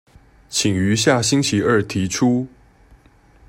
[0.49, 2.47] 請於下星期二提出